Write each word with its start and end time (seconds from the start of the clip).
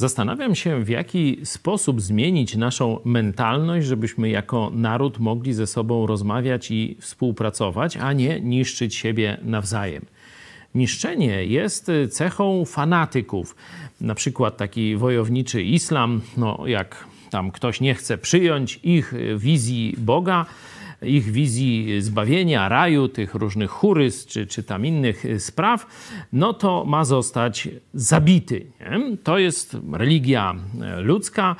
Zastanawiam 0.00 0.54
się, 0.54 0.84
w 0.84 0.88
jaki 0.88 1.40
sposób 1.44 2.00
zmienić 2.00 2.56
naszą 2.56 3.00
mentalność, 3.04 3.86
żebyśmy 3.86 4.28
jako 4.28 4.70
naród 4.74 5.18
mogli 5.18 5.52
ze 5.52 5.66
sobą 5.66 6.06
rozmawiać 6.06 6.70
i 6.70 6.96
współpracować, 7.00 7.96
a 7.96 8.12
nie 8.12 8.40
niszczyć 8.40 8.94
siebie 8.94 9.38
nawzajem. 9.42 10.06
Niszczenie 10.74 11.44
jest 11.44 11.90
cechą 12.10 12.64
fanatyków. 12.64 13.56
Na 14.00 14.14
przykład 14.14 14.56
taki 14.56 14.96
wojowniczy 14.96 15.62
islam, 15.62 16.20
no 16.36 16.66
jak 16.66 17.04
tam 17.30 17.50
ktoś 17.50 17.80
nie 17.80 17.94
chce 17.94 18.18
przyjąć 18.18 18.80
ich 18.82 19.14
wizji 19.36 19.94
Boga, 19.98 20.46
ich 21.02 21.32
wizji 21.32 22.02
zbawienia, 22.02 22.68
raju, 22.68 23.08
tych 23.08 23.34
różnych 23.34 23.70
churys 23.70 24.26
czy, 24.26 24.46
czy 24.46 24.62
tam 24.62 24.86
innych 24.86 25.24
spraw, 25.38 25.86
no 26.32 26.54
to 26.54 26.84
ma 26.84 27.04
zostać 27.04 27.68
zabity. 27.94 28.66
Nie? 28.80 29.16
To 29.16 29.38
jest 29.38 29.76
religia 29.92 30.54
ludzka, 30.96 31.56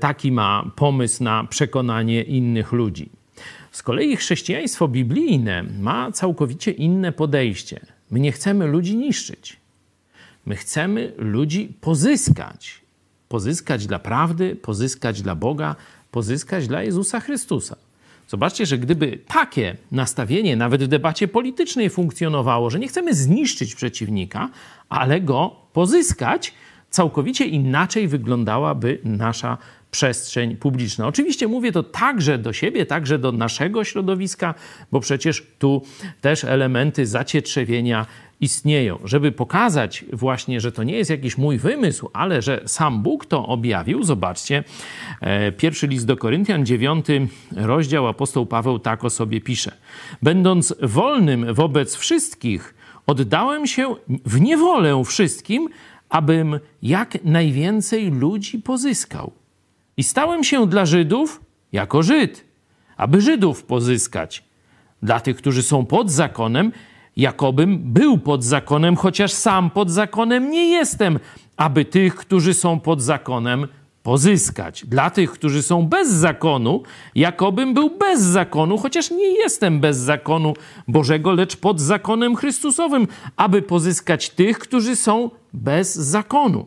taki 0.00 0.32
ma 0.32 0.70
pomysł 0.76 1.24
na 1.24 1.44
przekonanie 1.44 2.22
innych 2.22 2.72
ludzi. 2.72 3.08
Z 3.72 3.82
kolei 3.82 4.16
chrześcijaństwo 4.16 4.88
biblijne 4.88 5.62
ma 5.62 6.12
całkowicie 6.12 6.70
inne 6.70 7.12
podejście. 7.12 7.80
My 8.10 8.20
nie 8.20 8.32
chcemy 8.32 8.66
ludzi 8.66 8.96
niszczyć. 8.96 9.56
My 10.46 10.56
chcemy 10.56 11.12
ludzi 11.18 11.72
pozyskać. 11.80 12.80
Pozyskać 13.28 13.86
dla 13.86 13.98
prawdy, 13.98 14.56
pozyskać 14.56 15.22
dla 15.22 15.34
Boga, 15.34 15.76
pozyskać 16.10 16.68
dla 16.68 16.82
Jezusa 16.82 17.20
Chrystusa. 17.20 17.76
Zobaczcie, 18.28 18.66
że 18.66 18.78
gdyby 18.78 19.18
takie 19.28 19.76
nastawienie 19.92 20.56
nawet 20.56 20.84
w 20.84 20.88
debacie 20.88 21.28
politycznej 21.28 21.90
funkcjonowało, 21.90 22.70
że 22.70 22.78
nie 22.78 22.88
chcemy 22.88 23.14
zniszczyć 23.14 23.74
przeciwnika, 23.74 24.50
ale 24.88 25.20
go 25.20 25.56
pozyskać, 25.72 26.52
całkowicie 26.96 27.46
inaczej 27.46 28.08
wyglądałaby 28.08 28.98
nasza 29.04 29.58
przestrzeń 29.90 30.56
publiczna. 30.56 31.06
Oczywiście 31.06 31.48
mówię 31.48 31.72
to 31.72 31.82
także 31.82 32.38
do 32.38 32.52
siebie, 32.52 32.86
także 32.86 33.18
do 33.18 33.32
naszego 33.32 33.84
środowiska, 33.84 34.54
bo 34.92 35.00
przecież 35.00 35.46
tu 35.58 35.82
też 36.20 36.44
elementy 36.44 37.06
zacietrzewienia 37.06 38.06
istnieją. 38.40 38.98
Żeby 39.04 39.32
pokazać 39.32 40.04
właśnie, 40.12 40.60
że 40.60 40.72
to 40.72 40.82
nie 40.82 40.96
jest 40.96 41.10
jakiś 41.10 41.38
mój 41.38 41.58
wymysł, 41.58 42.10
ale 42.12 42.42
że 42.42 42.60
sam 42.66 43.02
Bóg 43.02 43.26
to 43.26 43.46
objawił, 43.46 44.02
zobaczcie, 44.02 44.64
e, 45.20 45.52
pierwszy 45.52 45.86
list 45.86 46.06
do 46.06 46.16
Koryntian, 46.16 46.66
dziewiąty 46.66 47.28
rozdział, 47.56 48.08
apostoł 48.08 48.46
Paweł 48.46 48.78
tak 48.78 49.04
o 49.04 49.10
sobie 49.10 49.40
pisze. 49.40 49.72
Będąc 50.22 50.74
wolnym 50.82 51.54
wobec 51.54 51.96
wszystkich, 51.96 52.74
oddałem 53.06 53.66
się 53.66 53.94
w 54.24 54.40
niewolę 54.40 55.04
wszystkim, 55.04 55.68
abym 56.08 56.60
jak 56.82 57.24
najwięcej 57.24 58.10
ludzi 58.10 58.58
pozyskał. 58.58 59.32
I 59.96 60.02
stałem 60.02 60.44
się 60.44 60.66
dla 60.66 60.86
Żydów 60.86 61.40
jako 61.72 62.02
Żyd, 62.02 62.44
aby 62.96 63.20
Żydów 63.20 63.64
pozyskać. 63.64 64.44
Dla 65.02 65.20
tych, 65.20 65.36
którzy 65.36 65.62
są 65.62 65.86
pod 65.86 66.10
zakonem, 66.10 66.72
jakobym 67.16 67.78
był 67.78 68.18
pod 68.18 68.44
zakonem, 68.44 68.96
chociaż 68.96 69.32
sam 69.32 69.70
pod 69.70 69.90
zakonem 69.90 70.50
nie 70.50 70.68
jestem, 70.70 71.18
aby 71.56 71.84
tych, 71.84 72.14
którzy 72.14 72.54
są 72.54 72.80
pod 72.80 73.02
zakonem, 73.02 73.66
pozyskać. 74.06 74.84
Dla 74.86 75.10
tych, 75.10 75.30
którzy 75.32 75.62
są 75.62 75.86
bez 75.86 76.10
zakonu, 76.10 76.82
jakobym 77.14 77.74
był 77.74 77.90
bez 77.98 78.20
zakonu, 78.20 78.78
chociaż 78.78 79.10
nie 79.10 79.30
jestem 79.30 79.80
bez 79.80 79.96
zakonu 79.96 80.54
Bożego, 80.88 81.32
lecz 81.32 81.56
pod 81.56 81.80
zakonem 81.80 82.36
Chrystusowym, 82.36 83.08
aby 83.36 83.62
pozyskać 83.62 84.30
tych, 84.30 84.58
którzy 84.58 84.96
są 84.96 85.30
bez 85.52 85.94
zakonu. 85.94 86.66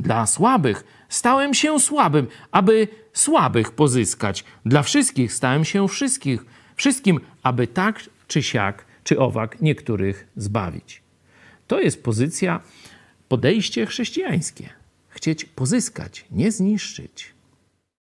Dla 0.00 0.26
słabych 0.26 0.84
stałem 1.08 1.54
się 1.54 1.80
słabym, 1.80 2.26
aby 2.50 2.88
słabych 3.12 3.70
pozyskać. 3.70 4.44
Dla 4.66 4.82
wszystkich 4.82 5.32
stałem 5.32 5.64
się 5.64 5.88
wszystkich, 5.88 6.44
wszystkim, 6.76 7.20
aby 7.42 7.66
tak 7.66 8.00
czy 8.28 8.42
siak 8.42 8.84
czy 9.04 9.18
owak 9.20 9.60
niektórych 9.60 10.26
zbawić. 10.36 11.02
To 11.66 11.80
jest 11.80 12.02
pozycja, 12.02 12.60
podejście 13.28 13.86
chrześcijańskie. 13.86 14.78
Chcieć 15.18 15.44
pozyskać, 15.44 16.24
nie 16.30 16.52
zniszczyć. 16.52 17.34